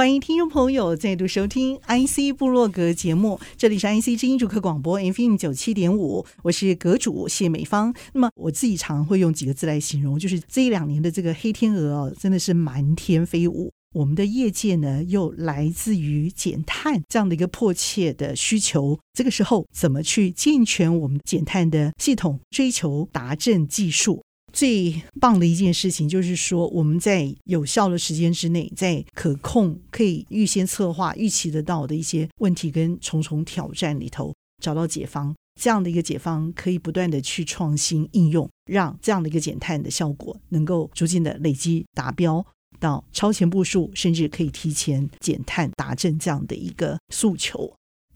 [0.00, 7.92] 欢迎听众朋友再度收听 IC 部落格节目，这里是 IC 之音主客广播 FM 九七点五，我是阁主谢美芳。
[8.14, 13.70] 那么我自己常会用几个字来形容，就是这一两年的这个黑天鹅哦，真的是满天飞舞。
[13.92, 24.22] 我们的业界呢，又来自于减碳这样的一个迫切的需求，这个时候怎么去健全我们减碳的系统，追求达阵技术？
[24.52, 35.34] 最棒的一件事情就是说，我们在有效的时间之内，在可控、可以预先策划、预期得到的一些问题跟重重挑战里头，找到解方。
[35.60, 42.42] 这样的一个解方，可以不断的去创新应用，让这样的一个减碳的效果能够逐渐的累积达标，
[42.78, 47.70] 到超前部署，甚至可以提前减碳达阵这样的一个诉求。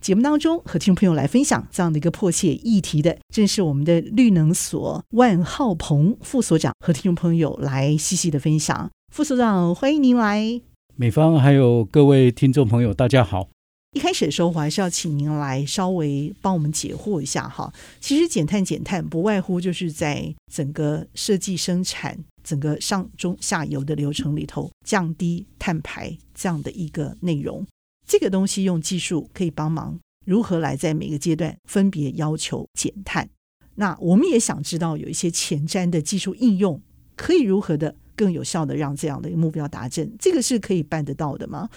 [0.04, 8.90] 节目当中和听众朋友来分享这样的一个迫切议题的，正是我们的绿能所万浩鹏副所长，和听众朋友来细细的分享。
[9.10, 10.60] 副所长，欢迎您来。
[10.94, 13.48] 美方还有各位听众朋友，大家好。
[13.96, 17.72] 一开始的时候，我还是要请您来稍微帮我们解惑一下哈。
[17.98, 27.66] 其实减碳减碳不外乎就是在整个设计生产、整个上中下游的流程里头降低碳排这样的一个内容。
[28.06, 33.28] 这个东西用技术可以帮忙，如何来在每个阶段分别要求减碳？
[33.76, 36.80] 那我们也想知道有一些前瞻的技术应用，
[37.16, 40.14] 可以如何的更有效的让这样的一个目标达成？
[40.18, 41.68] 这个是可以办得到的吗？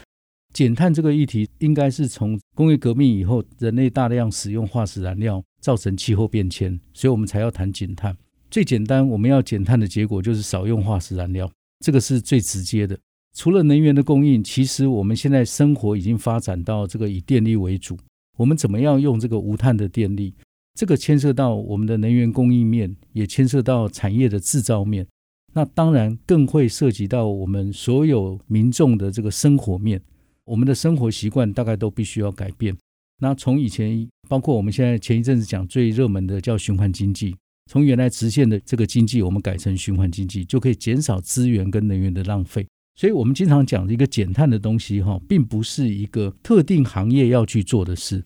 [0.54, 8.16] 减碳这个议题，应该是从工业革命以后，人类大量使用化石燃料，造成气候变迁，所以我们才要谈减碳。
[8.50, 11.52] 最简单，我们要减碳的结果就是少用化石燃料，
[11.86, 12.98] 这个是最直接的。
[13.38, 17.96] 除了能源的供应，其实我们现在生活已经发展到这个以电力为主。
[18.36, 20.34] 我们怎么样用这个无碳的电力？
[20.74, 25.06] 这个牵涉到我们的能源供应面，也牵涉到产业的制造面。
[25.54, 30.02] 那当然更会涉及到我们所有民众的这个生活面。
[30.46, 32.76] 我们的生活习惯大概都必须要改变。
[33.20, 37.36] 那从以前，包括我们现在前一阵子讲最热门的叫循环经济，
[37.70, 42.66] 从原来直线的这个经济，我们改成循环经济，就可以减少资源跟能源的浪费。
[43.00, 48.26] 所以，我们经常讲的一个减碳的东西，哈，并不是一个特定行业要去做的事，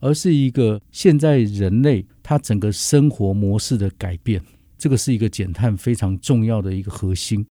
[0.00, 4.42] 而是一个现在人类他整个生活模式的改变。
[4.76, 7.46] 这个是一个减碳非常重要的一个核心。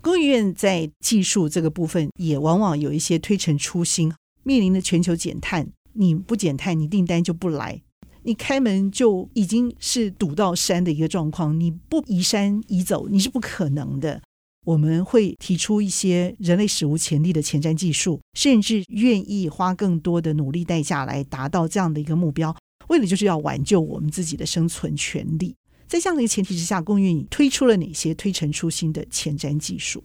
[0.00, 4.12] 工研院在技术这个部分，也往往有一些推陈出新。
[4.44, 7.82] 面临的全球减碳，你不减碳，你订单就不来，
[8.22, 14.22] 你开门就已经是堵到山的一个状况，你不移山移走，你是不可能的。
[14.64, 22.56] 我们会提出一些人类史无前例的前瞻技术，甚至愿意花更多的努力代价来达到这样的一个目标，
[22.88, 25.56] 为了就是要挽救我们自己的生存权利。
[25.88, 30.04] 在这样的一个前提之下，工业院推出了哪些推陈出新的前瞻技术？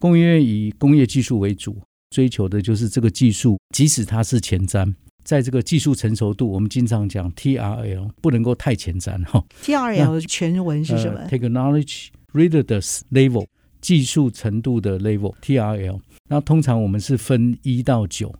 [0.00, 1.80] 工业院以工业技术为主，
[2.10, 4.92] 追求的就是这个技术，即使它是前瞻，
[5.22, 9.44] 在这个技术成熟度，我们经常讲 TRL 不能够太前瞻哈。
[9.62, 11.20] TRL 全文是什么？
[11.20, 13.46] 呃，Technology Readiness Level。
[13.82, 16.00] 技术程度的 level，TRL，
[16.30, 18.34] 那通常我们是分一到九，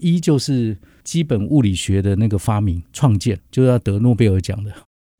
[0.00, 4.72] 一就是基本物理学的那个发明创建，就是要得诺贝尔奖的，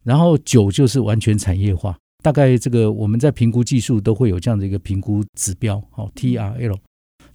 [0.02, 6.76] 然后九就是完全产业化，大概这个我们在评估技术都会有这样的一个评估指标，好，TRL。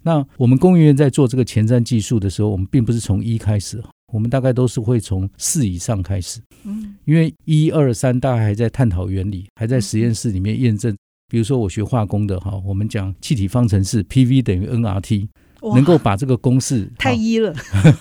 [0.02, 3.80] 那我们工研院在做这个前瞻技术的时候，我们并不是从一开始，
[4.12, 10.92] 我们大概都是会从四以上开始，嗯，因为一二三大概还在探讨原理，还在实验室里面验证。
[11.32, 15.26] 比如说我学化工的哈，我们讲气体方程式 PV 等于 nRT，
[15.74, 17.54] 能够把这个公式太一了，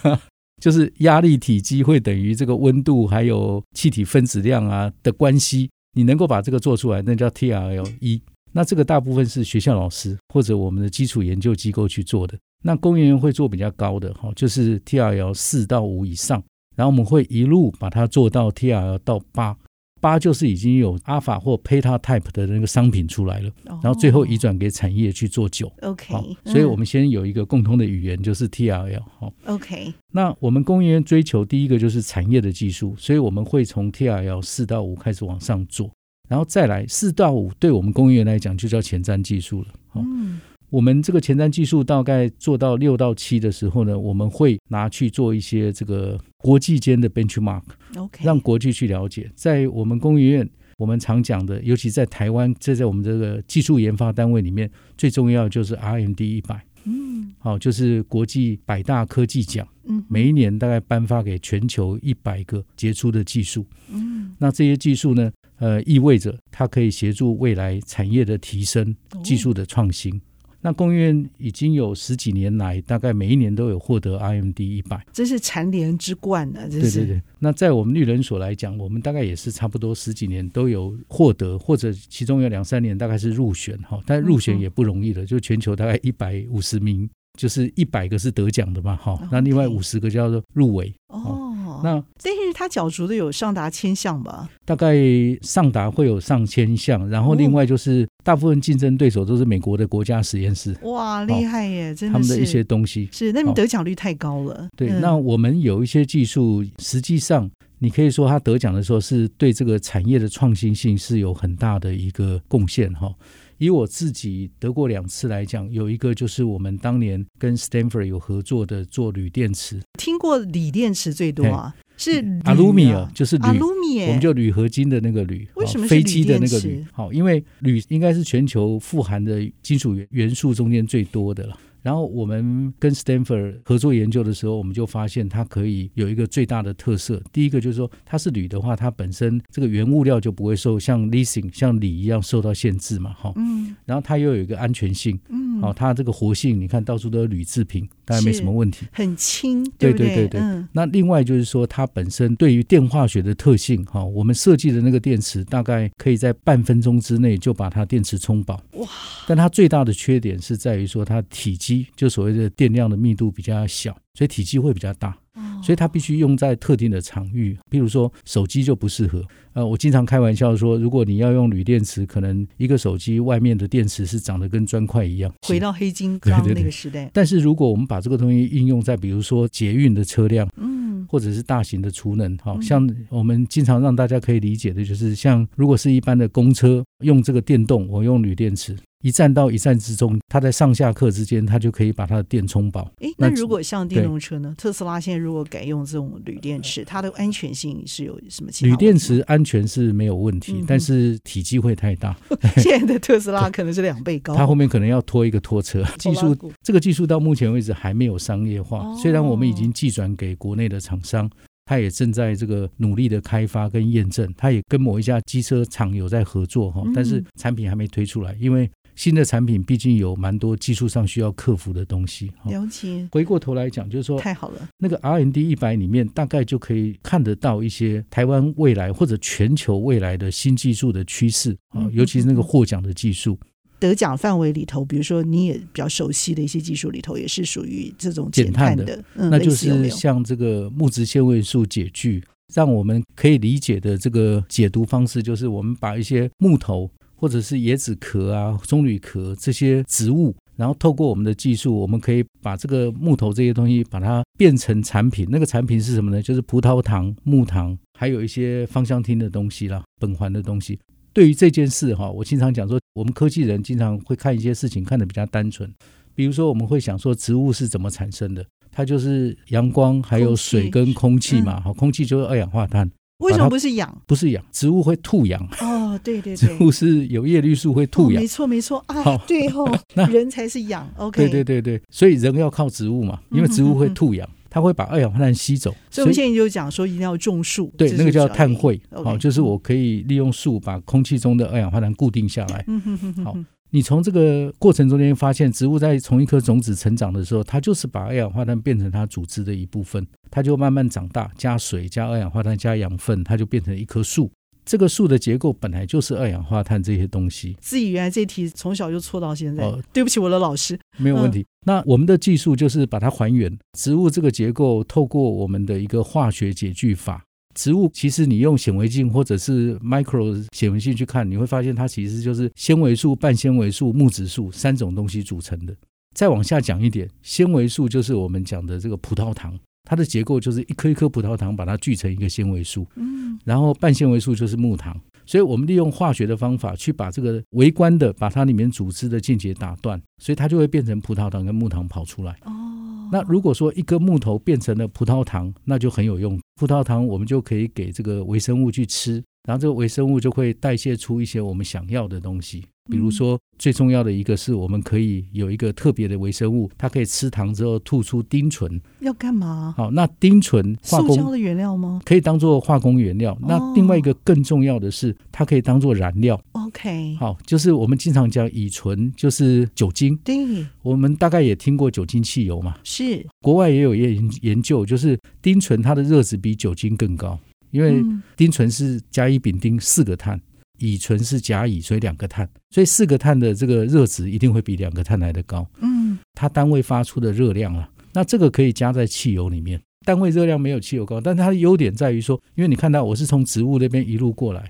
[0.62, 8.22] 就是压力体积会等于这个温度还有气体分子量啊的关系，你能够把这个做出来，那叫 TRL 一。
[8.52, 12.38] 那这个大部分是学校老师或者我们的基础研究机构去做的。
[12.66, 16.44] 那工研院会做比较高的哈，就是 TRL 四到五以上，
[16.76, 19.56] 然后我们会一路把它做到 TRL 到八。
[20.02, 23.52] 八就是已经有 Alpha 或 Peta Type 的那个商品出来了，
[23.82, 25.72] 然后最后移转给产业去做酒。
[25.84, 26.14] OK，
[26.44, 29.04] 所以我们先有一个共通的语言，就是 TRL。
[29.20, 29.94] 好，OK。
[30.12, 35.90] 那我们工研院追求第一个就是产业的技术，所以我们会从 TRL 四到五开始往上做，
[36.28, 39.68] 然后再来四到五，对我们工研院来讲就叫前瞻技术了。
[39.96, 40.42] 嗯。
[40.72, 49.30] 我们这个前瞻技术大概做到六到七的时候呢，我们会拿去做一些这个国际间的 benchmark，OK，让国际去了解。
[49.36, 56.66] 在我们工研院，我们常讲的，尤其在台湾，这在我们这个技术研发单位里面，最重要就是 RMD 一百。
[56.86, 59.68] 嗯，好，就是国际百大科技奖。
[59.84, 63.66] 嗯，每一年大概颁发给全球一百个杰出的技术。
[63.92, 70.16] 嗯，那这些技术呢，呃，意味着它可以协助未来产业的提升、技术的创新。
[70.16, 70.22] 哦
[70.62, 76.62] 那工研院已经有十几年来，大概每一年都有获得 R&D 一百，这是蝉联之冠呢。
[76.70, 77.22] 这是对对对。
[77.40, 87.10] 那在我们绿人所来讲，我们大概也是差不多十几年都有获得，或者其中有两三年大概是入选哈，但入选也不容易的，就全球大概一百五十名，
[87.40, 91.41] 就是一百个是得奖的嘛哈，那另外五十个叫做入围哦。
[91.84, 94.50] 那但是他角逐的有上达千项吧？
[94.66, 94.96] 大概
[95.42, 100.76] 上达会有上千项，然后另外就是大部分竞争对手都是美国的国家实验室。
[100.84, 101.94] 哇，厉害耶！
[101.94, 104.70] 真的，他们的一些东西是，那你得奖率太高了。
[104.76, 107.50] 对，那我们有一些技术，实际上
[107.80, 113.14] 你可以说他得奖的时候，是对这个产业的创新性是有很大的一个贡献哈。
[113.62, 119.80] 以我自己得过两次来讲，有一个就是我们当年跟 Stanford 有合作的做铝电池。
[120.00, 125.48] 听过锂电池最多啊，是阿鲁米尔，就是铝，米我们就铝合金的那个铝。
[125.54, 126.84] 为什么飞机的那个铝？
[126.92, 131.56] 好，因为铝应该是全球富含的金属元元素中间最多的了。
[131.82, 137.22] 然后我们跟 Stanford 合作研究的时候，我们就发现它可以有一个最大的特色。
[137.34, 143.34] 第一个就是说，它是铝的话，它本身这个原物料就不会受像 leasing 像锂一样受到限制嘛，哈。
[143.36, 143.76] 嗯。
[143.86, 145.20] 然后它又有一个安全性。
[145.30, 145.60] 嗯。
[145.62, 148.86] 哦，它这个活性，你看到处都是铝制品，当然没什么问题。
[148.92, 150.08] 很轻，对不对？
[150.08, 150.66] 对对对。
[150.72, 158.62] 那另外就是说，它本身对于电化学的特性，哈，我们设计的那个电池大概可以在半分钟之内就把它电池充饱。
[158.74, 158.88] 哇。
[159.28, 161.71] 但它最大的缺点是在于说，它体积。
[161.96, 165.18] 就所谓的电量的密度比较小，所以体积会比较大，
[165.64, 169.24] 所以它必须用在特定的场域，比如说手机就不适合。
[169.54, 175.32] 呃，我经常开玩笑说，如果你要用铝电池，可能一个手机外面的电池是长得跟砖块一样。
[175.48, 177.10] 回到黑金刚那个时代。
[177.14, 188.78] 但是如果我们把这个东西应用在比如说捷运的车辆，嗯，或者是大型的储能，好像我们经常让大家可以理解的就是，像如果是一般的公车用这个电动，我用铝电池。
[189.04, 192.88] 一站到一站之中，它在上下客之间，它就可以把它的电充饱。
[193.00, 194.54] 诶，那如果像电动车呢？
[194.56, 198.52] 特斯拉现在如果改用这种铝电池，它的安全性是有什么？
[198.62, 202.16] 铝电池安全是没有问题，嗯、但是体积会太大。
[202.58, 205.84] 现在的特斯拉可能是两倍高，它后面可能要拖一个拖车。
[205.98, 211.30] 技术这个技术到目前为止还没有商业化，哦、虽然我们已经寄转给国内的厂商，
[211.66, 218.70] 它也正在这个努力的开发跟验证，它也跟某一家机车厂有在合作哈，但是产品还没推出来，因为。
[218.96, 222.32] 新的产品毕竟有蛮多技术上需要克服的东西。
[222.46, 223.08] 了解。
[223.12, 224.70] 回过头来讲，就是说，太好了。
[224.78, 233.38] 那个 R&D 一百里面，大概就可以看得到一些台湾未来或者全球未来的新技术的趋势啊，尤其是那个获奖的技术。
[233.80, 242.24] 得奖范围里头，比如说你也比较熟悉的一些技术里头，也是属于这种减碳的，碳的，嗯，那就是像这个木质纤维素解聚，
[242.54, 246.92] 让我们可以理解的这个解读方式，就是我们把一些木头。
[247.22, 255.28] 或者是椰子壳啊、棕榈壳这些植物，然后透过我们的技术，我们可以把这个木头这些东西，把它变成产品。
[255.30, 256.20] 那个产品是什么呢？
[256.20, 260.80] 就是葡萄糖、木糖，还有一些芳香烃的东西啦，苯环的东西。
[261.14, 265.72] 对于这件事哈，我经常讲说，我们科技人经常会看一些事情看得比较单纯。
[266.16, 268.44] 比如说，我们会想说，植物是怎么产生的？
[268.72, 271.62] 它就是阳光、还有水跟空气嘛。
[271.62, 272.90] 好，空气就是二氧化碳。
[273.22, 274.02] 为什么不是氧？
[274.06, 275.42] 不是氧，植物会吐氧。
[275.62, 278.22] 哦，对对对，植物是有叶绿素会吐氧。
[278.22, 280.88] 没错没错啊，对哦， 那人才是氧。
[280.98, 285.74] OK，对对对对，所以人要靠植物嘛，因为植物会吐氧，它会把二氧化碳吸走。
[285.90, 288.82] 所以我们现在就讲说一定要种树，对，那个叫碳汇。
[288.92, 292.64] 好，就是我可以利用树把空气中的二氧化碳固定下来。
[292.68, 293.26] 嗯哼哼哼。
[293.26, 293.38] 好。
[293.74, 304.30] 你从这个过程中间发现，植物在从一颗种子成长的时候，它就是把二氧化碳变成它组织的一部分，它就慢慢长大，加水、加二氧化碳、加养分，它就变成一棵树。
[304.64, 307.58] 这个树的结构本来就是二氧化碳这些东西。
[307.62, 310.78] 自己原来这题从小就错到现在，哦、对不起我的老师。
[310.98, 311.40] 没有问题。
[311.40, 317.24] 嗯、那我们的技术就是把它还原植物这个结构，透过我们的一个化学解聚法。
[317.54, 325.76] 植物其实你用显微镜或者是 micro 显微镜去看，你会发现它其实就是纤维素、半纤维素、木质素三种东西组成的。
[326.14, 332.86] 再往下讲一点，纤维素就是我们讲的这个葡萄糖，它的结构就是一颗一颗葡萄糖把它聚成一个纤维素。
[332.96, 342.36] 嗯，然后半纤维素就是木糖，所以我们利用化学的方法去把这个微观的把它里面组织的键结打断，所以它就会变成葡萄糖跟木糖跑出来。
[342.44, 342.81] 哦。
[343.12, 346.40] 那如果说一根木头变成了葡萄糖，那就很有用。
[346.56, 352.64] 葡萄糖我们就可以给这个微生物去吃，然后这个微生物就会代谢出一些我们想要的东西。
[352.90, 358.82] 比如说，最重要的一个是我们可以有一个特别的微生物，它可以吃糖之后吐出丁醇。
[359.00, 359.74] 要干嘛？
[359.78, 362.02] 好，那丁醇化工塑胶的原料吗？
[362.04, 363.38] 可以当做化工原料。
[363.42, 366.42] 那另外一个更重要的是，它可以当做燃料。
[366.54, 370.18] OK，好，就是我们经常讲乙醇，就是酒精。
[370.24, 370.36] 对，
[370.82, 372.76] 我们大概也听过酒精汽油嘛。
[372.84, 377.40] 是，国外也有研研究，就是丁醇它的热值比酒精更高，
[377.72, 378.04] 因为
[378.38, 380.40] 丁醇是甲乙丙丁四个碳。
[380.84, 385.64] 乙醇是甲乙，所以两个碳，所以四个碳的这个热值一定会比两个碳来得高。
[385.80, 394.68] 嗯，它单位发出的热量啊，那这个可以加在汽油里面，单位热量没有汽油高，但它的优点在于说，因为你看到我是从植物那边一路过来，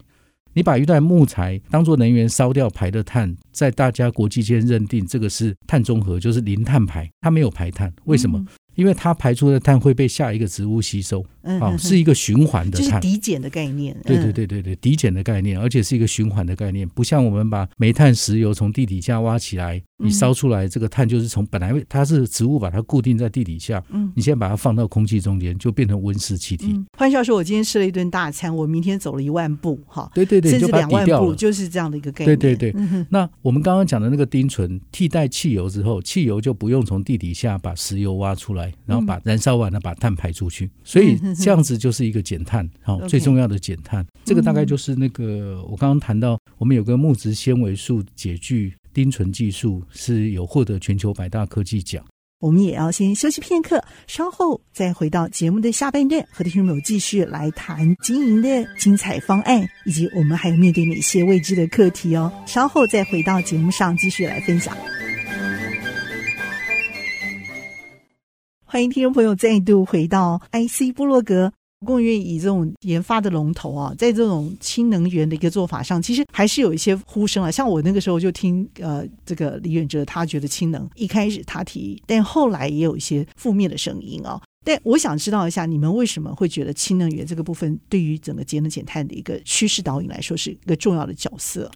[0.52, 8.38] 你把一段木材当做能源烧掉排的碳，在大家国际间认定这个是碳中和，就是零碳排，它没有排碳，为什么？
[8.38, 13.96] 嗯因为它排出的碳会被下一个植物吸收，嗯，哦，是一个循环的碳，就是抵减的概念。
[14.06, 26.80] 对对对对对，抵减的概念，而且是一个循环的概念，不像我们把煤炭、石油从地底下挖起来，你烧出来这个碳就是从本来它是植物把它固定在地底下，嗯，你现在把它放到空气中间，就变成温室气体。
[26.98, 32.38] 欢笑说，我今天吃了一顿大餐，我明天走了一万步，哈，对对对，甚至两万步，就是这样的一个概念。
[32.38, 44.06] 对对对，那我们刚刚讲的那个丁醇替代汽油之后，汽油就不用从地底下把石油挖出来，然后把燃烧完了把碳排出去，所以这样子就是一个减碳， 好，最重要的减碳。
[44.26, 52.04] 这个大概就是那个我刚刚谈到，我们有个木质纤维素解聚丁醇技术是有获得全球百大科技奖。
[52.40, 62.34] 我们也要先休息片刻，稍后再回到节目的下半段，和听众朋友继续来谈经营的精彩方案，以及我们还有面对哪些未知的课题哦。
[62.48, 64.76] 稍后再回到节目上继续来分享。
[68.72, 71.52] 欢迎听众朋友再度回到 IC 部落格。
[71.86, 77.52] 工研院以这种研发的龙头啊，在这种氢能源的一个做法上，其实还是有一些呼声啊。
[77.52, 84.42] 像我那个时候就听呃，这个李远哲他觉得氢能一开始他提，但后来也有一些负面的声音啊。
[84.64, 91.70] 但我想知道一下，你们为什么会觉得氢能源这个部分对于整个节能减碳的一个趋势导引来说是一个重要的角色？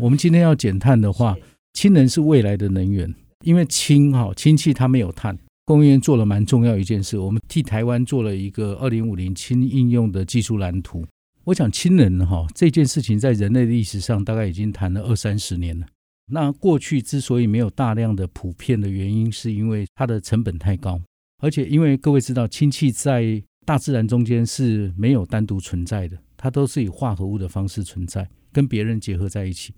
[0.00, 1.36] 我们今天要减碳的话，
[1.74, 3.14] 氢能是未来的能源，
[3.44, 5.38] 因为氢哈氢气它没有碳。
[5.68, 11.04] 工研院做了蛮重要一件事，我们替台湾做了一个二零五零氢应用的技术蓝图。
[11.44, 15.86] 我想氢能哈这件事情在人类历史上大概已经谈了二三十年了。
[16.32, 20.98] 那过去之所以没有大量的普遍的原因，是因为它的成本太高，
[21.42, 29.74] 而且因为各位知道氢气在大自然中间是没有单独存在的，它都是以化合物的方式存在，跟别人结合在一起。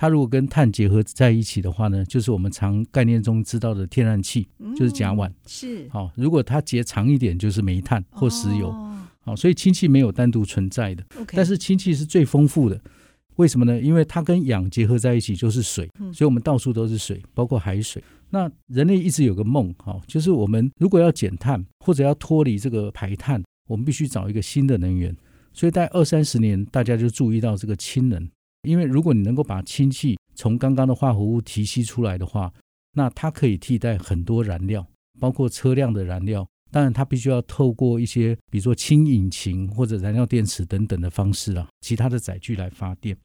[0.00, 4.46] 它如果跟碳结合在一起的话呢，就是我们常概念中知道的天然气，
[4.78, 5.30] 就是甲烷。
[5.46, 8.72] 是好，如果它结长一点，就是煤炭或石油。
[9.20, 12.80] 好，所以氢气没有单独存在的，但是氢气是最丰富的。
[13.36, 13.80] 为什么呢？
[13.80, 18.02] 因为它跟氧结合在一起就是水，所以我们到处都是水，包括海水。
[18.30, 25.14] 那人类一直有个梦，哈，就是我们如果要减碳或者要脱离这个排碳，我们必须找一个新的能源。
[25.52, 28.28] 所以在二三十年，大家就注意到这个氢能。
[28.62, 32.52] 因为如果你能够把氢气从刚刚的化合物提吸出来的话，
[32.94, 34.86] 那它可以替代很多燃料，
[35.18, 36.46] 包括车辆的燃料。
[36.70, 43.16] 当然，它必须要透过一些，比如说氢引擎或者燃料电池等等的方式啊，其他的载具来发电。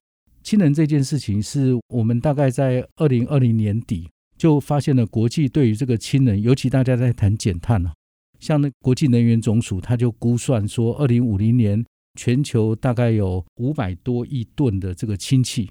[0.42, 7.94] 氢能这件事情是我们大概在二零二零年底就发现了，国际对于这个氢能，尤其大家在谈减碳啊，
[8.40, 11.84] 像那国际能源总署，他就估算说，二零五零年。
[12.16, 15.68] 全球大概有五百多亿吨的这个氢气，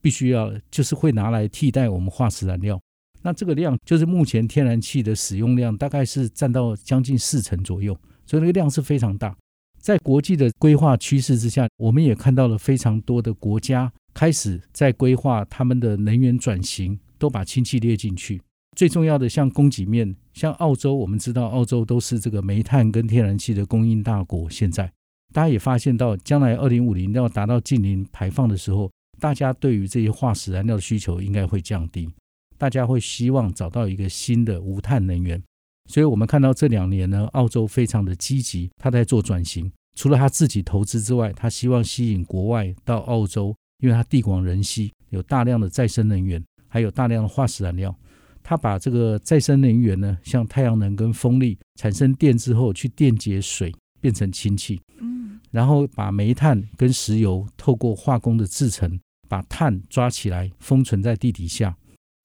[0.00, 2.80] 必须要就是会拿来替代我们化石燃料。
[3.24, 9.34] 那这个量就是目前天然气的使用量，大概是占到将近四成左右，所以那个量是非常大。
[9.80, 18.40] 在国际的规划趋势之下，我们也看到了非常多的国家开始在规划他们的能源转型，都把氢气列进去。
[18.76, 24.90] 最重要的，像供给面，像澳洲，我们知道澳洲都是这个煤炭跟天然气的供应大国，现在。
[25.32, 32.08] 大家也发现到，将来二零五零要达到净零排放的时候，大家对于这些化石燃料的需求应该会降低，
[32.56, 35.42] 大家会希望找到一个新的无碳能源。
[35.90, 39.70] 所以，我们看到这两年呢，澳洲非常的积极，他在做转型。
[39.96, 47.94] 除了他自己投资之外，他希望吸引国外到澳洲，因为他地广人稀，有大量的再生能源，还有大量的化石燃料。
[48.42, 54.80] 他把这个再生能源呢，像太阳能跟风力产生电之后，去电解水变成氢气。
[55.00, 55.14] 嗯
[55.50, 61.76] 然后把煤炭跟石油透过化工的制成，把碳抓起来封存在地底下，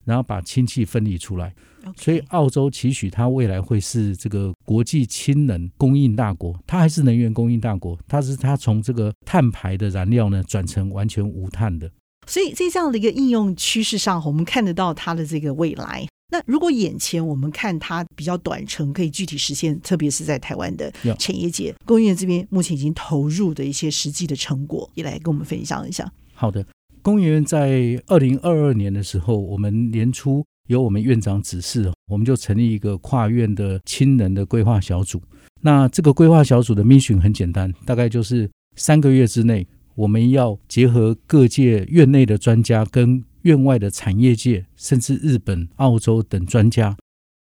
[0.04, 1.54] 然后把氢气分离出来。
[1.96, 11.90] 所以澳洲期许它未来会是这个国际氢能供应大国，它还是能源供应大国，它是它从这个碳排的燃料呢转成完全无碳的。
[12.26, 16.06] 所以在这样的一个应用趋势上，我们看得到它的这个未来。
[16.32, 26.08] 那如果眼前我们看它比较短程，可以具体实现，特别是在台湾的产业界，工业这边目前已经投入的一些实际的成果，也来跟我们分享一下。
[26.32, 26.64] 好的，
[27.02, 35.22] 公园在二零二二年的时候，我们年初由我们院长指示，我们就成立一个跨院的氢能的规划小组。
[35.62, 46.96] 那这个规划小组的 mission 很简单，大概就是三个月之内，我们要结合各界院内的专家跟院外的产业界，甚至日本、澳洲等专家，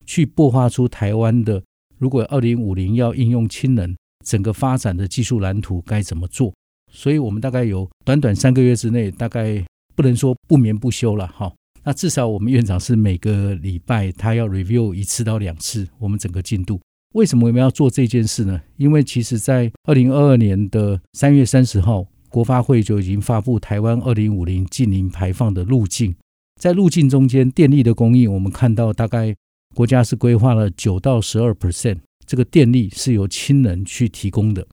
[0.05, 1.63] 去擘画出台湾的
[1.97, 6.53] 如果二零五零要应用氢能，整个发展的技术蓝图该怎么做？
[6.91, 9.63] 所以，我们大概有短短三个月之内，大概
[9.95, 11.51] 不能说不眠不休了哈。
[11.83, 16.79] 那至少我们院长是每个礼拜他要 review 一次到两次我们整个进度。
[17.13, 18.61] 为什么我们要做这件事呢？
[18.77, 22.05] 因为其实在二零二二年的三月三十号。
[22.31, 26.13] 国发会就已经发布台湾二零五零净零排放的路径，
[26.61, 29.35] 在路径中间，电力的供应，我们看到大概
[29.73, 34.67] 国家是规划了九到十二 percent，这个电力是由氢能去提供的。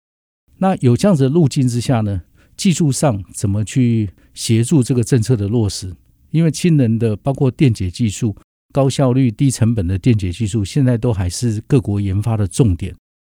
[0.59, 2.23] 那有这样子的路径之下呢，
[2.57, 5.95] 技术上怎么去协助这个政策的落实？
[6.31, 8.37] 因为氢能的包括电解技术、
[8.73, 12.95] 高效率、低成本的电解技术，现在都还是各国研发的重点，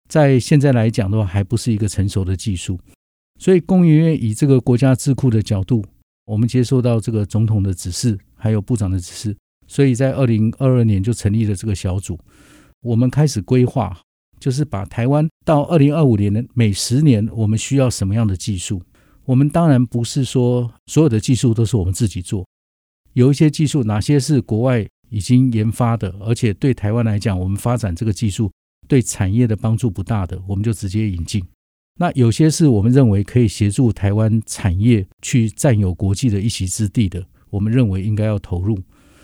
[0.08, 2.78] 在现在来讲的话，还不是一个成熟的技术。
[3.38, 5.82] 所以，工研院以这个国家智库的角度，
[6.26, 9.36] 我们接受到这个总统的指示，还有部长的指示，
[9.66, 12.18] 所以在二零二二年就成立了这个小组。
[12.82, 13.98] 我们开始规划，
[14.40, 18.82] 就是把台湾到二零二五年的每十年，我们需要什么样的技术？
[19.26, 22.44] 我们当然不是说所有的技术都是我们自己做，
[23.12, 28.50] 有一些技术哪些是国外已经研发的，而且对台湾来讲，我们发展这个技术
[28.88, 31.44] 对产业的帮助不大的，我们就直接引进。
[31.98, 38.78] 那有些是我们认为可以协助台湾产业去占有国际的一席之地的，我们认为应该要投入。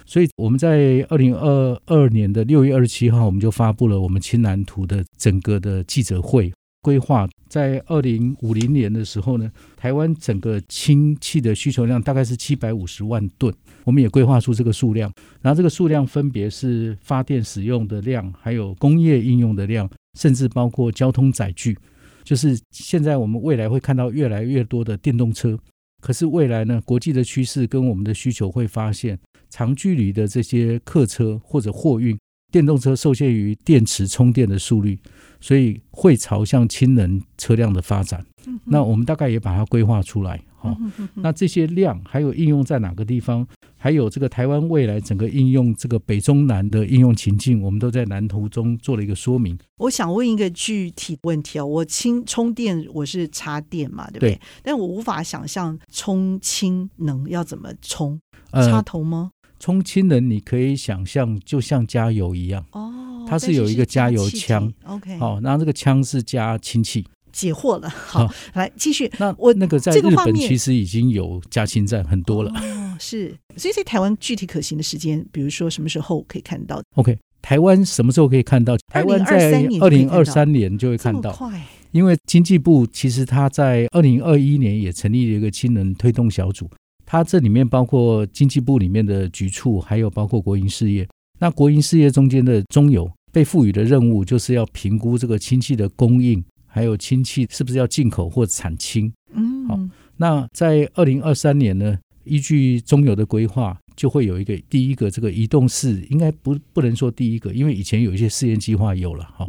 [0.06, 7.28] 所以我们在二零二二年的六月二十七号，我们就发布了我们氢蓝图的整个的记者会规划。
[7.48, 13.52] 在二零五零年的时候呢，台湾整个氢气的需求量大概是七百五十万吨，
[13.84, 15.12] 我们也规划出这个数量。
[15.42, 21.76] 然后这个数量分别是发电使用的量，还有工业应用的量，甚至包括交通载具。
[22.22, 25.58] 就是现在，我们未来会看到越来越多的电动车。
[26.00, 32.18] 可是未来呢，国际的趋势跟我们的需求会发现，长距离的这些客车或者货运，
[32.52, 34.98] 电动车受限于电池充电的速率，
[35.40, 38.24] 所以会朝向氢能车辆的发展。
[38.64, 40.40] 那我们大概也把它规划出来。
[40.58, 40.74] 好，
[41.14, 43.46] 那这些量还有应用在哪个地方？
[43.76, 49.56] 还有这个台湾未来整个应用这个北中南的应用情境，我们都在蓝图中做了一个说明。
[49.76, 54.34] 我想问一个具体问题哦，我氢充电我是插电嘛，对不对？
[54.34, 58.18] 对，但我无法想象充氢能要怎么充，
[58.52, 59.30] 插头吗？
[59.56, 67.04] 呃，充氢能你可以想象就像加油一样哦，它是有一个加油枪，OK，好，然后这个枪是加氢气。
[67.32, 69.10] 解惑了，好，好来继续。
[69.18, 73.34] 那我那个在日本其实已经有加氢站很多了，哦，是。
[73.56, 78.74] 所以在台湾具体可行的时间，比如说什么时候可以看到？OK，台湾什么时候可以看到？
[78.90, 81.62] 台湾在二零二三年就会看到，快。
[81.92, 86.70] 因为经济部其实他在二零二一年也成立了一个氢能推动小组，
[87.06, 91.08] 它这里面包括经济部里面的局处，还有包括国营事业。
[91.38, 96.44] 那国营事业中间的中油被赋予的任务，就是要评估这个氢气的供应。
[96.66, 99.10] 还有氢气是不是要进口或产氢？
[99.32, 99.80] 嗯，好，
[100.18, 109.46] 那在二零二三年呢，依据中油的规划，就会有一个第一个这个移动式，应该不不能说第一个，因为以前有一些试验计划有了哈。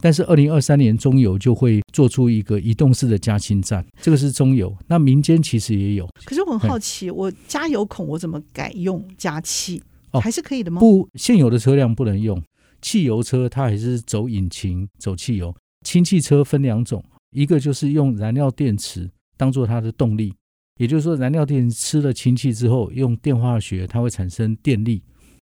[0.00, 4.74] 但是二零二三年中油就会做出一个移动式的加氢站，这个是中油。
[4.86, 6.08] 那民间其实也有。
[6.24, 9.82] 可是我很好奇，我加油孔我怎么改用加气？
[10.12, 10.80] 哦，还是可以的吗？
[10.80, 12.42] 不，现有的车辆不能用
[12.82, 15.54] 汽油车，它还是走引擎走汽油。
[15.86, 20.34] 氢气车分两种，一个就是用燃料电池当做它的动力，
[20.78, 25.02] 也就是说，燃料电池吃了氢气之后，用电化学它会产生电力，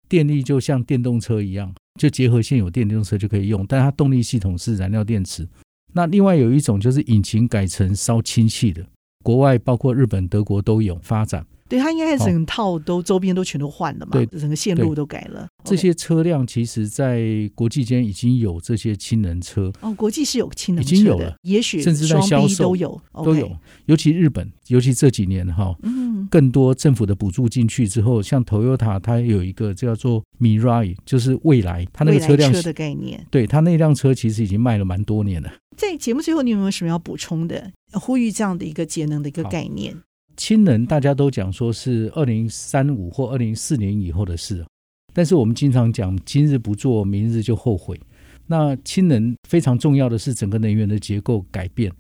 [0.09, 5.47] 电力就像电动车一样，就结合现有电动车就可以用，但它动力系统是燃料电池。
[5.93, 8.85] 那另外有一种就是引擎改成烧氢气的，
[9.23, 11.45] 国外包括日本、德国都有发展。
[11.67, 15.47] 对，它应该整套都周边都全都换了嘛，对，整个线路都改了。
[15.63, 23.51] 这些车辆其实，在国际间已经有这些氢能车哦，国际是有氢能车的，已经有了，也许甚至在销售都有都有。
[23.85, 35.51] 尤其日本，尤其这几年哈，嗯，更多政府的补助进去之后，像 Toyota 它有一个叫做 Mirai，就是未来，它那个车辆车的概念，对，它那辆车其实已经卖了蛮多年了。
[35.75, 37.71] 在节目最后，你有没有什么要补充的？
[37.93, 39.95] 呼吁这样的一个节能的一个概念。
[40.37, 44.65] 氢能大家都讲说是二零三五或二零四年以后的事，
[45.13, 47.99] 但是我们经常讲今日不做，明日就后悔。
[48.47, 51.91] 那氢能非常重要的是整个能源的结构改变，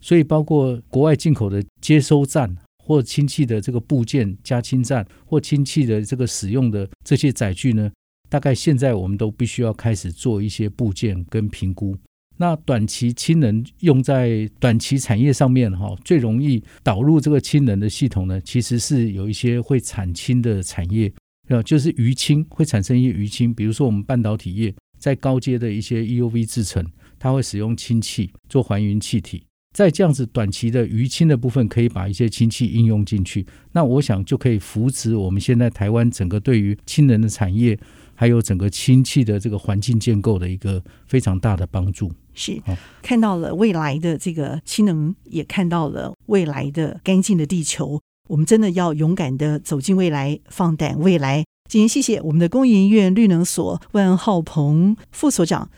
[0.00, 2.52] 所以包括国外进口的接收站
[2.84, 7.88] 或氢气的这个部件加氢站或氢气的这个使用的这些载具呢，
[8.28, 11.96] 大概现在我们都必须要开始做一些部件跟评估。
[12.36, 21.12] 那短期氢能用在短期产业上面哈，最容易导入这个氢能的系统呢，其实是有一些会产氢的产业，
[21.48, 26.84] 啊，就是余氢会产生一些余氢，比如说我们半导体业在高阶的一些 EUV 制程，
[27.18, 37.78] 它会使用氢气做还原气体，在这样子短期的余氢的部分，可以把一些氢气应用进去，那我想就可以扶持我们现在台湾整个对于氢能的产业。
[38.14, 42.62] 还有整个氢气的这个环境建构的一个非常大的帮助，是
[43.02, 48.00] 看到了未来的这个氢能，也看到了未来的干净的地球。
[48.28, 51.44] 我们真的要勇敢的走进未来，放胆未来。
[51.68, 55.70] 今天谢谢我们的工研院绿能所万浩鹏副所长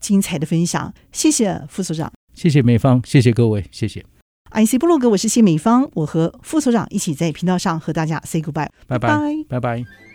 [0.00, 4.04] 精彩的分享，谢谢副所长，谢谢美方，谢谢各位，谢谢。
[4.50, 9.08] IC 部落格，我是谢美方，我和副所长一起在频道上和大家 say goodbye，拜拜，
[9.48, 10.07] 拜拜。